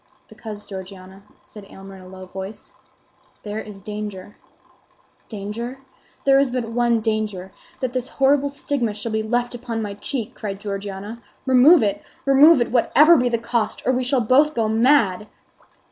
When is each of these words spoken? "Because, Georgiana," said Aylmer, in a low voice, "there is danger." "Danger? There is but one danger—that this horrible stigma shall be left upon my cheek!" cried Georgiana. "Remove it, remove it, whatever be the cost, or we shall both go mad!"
"Because, 0.27 0.63
Georgiana," 0.63 1.21
said 1.43 1.63
Aylmer, 1.69 1.95
in 1.97 2.01
a 2.01 2.07
low 2.07 2.25
voice, 2.25 2.73
"there 3.43 3.59
is 3.59 3.83
danger." 3.83 4.35
"Danger? 5.29 5.77
There 6.25 6.39
is 6.39 6.49
but 6.49 6.63
one 6.69 7.01
danger—that 7.01 7.93
this 7.93 8.07
horrible 8.07 8.49
stigma 8.49 8.95
shall 8.95 9.11
be 9.11 9.21
left 9.21 9.53
upon 9.53 9.79
my 9.83 9.93
cheek!" 9.93 10.33
cried 10.33 10.59
Georgiana. 10.59 11.21
"Remove 11.45 11.83
it, 11.83 12.01
remove 12.25 12.59
it, 12.61 12.71
whatever 12.71 13.15
be 13.15 13.29
the 13.29 13.37
cost, 13.37 13.83
or 13.85 13.93
we 13.93 14.03
shall 14.03 14.21
both 14.21 14.55
go 14.55 14.67
mad!" 14.67 15.27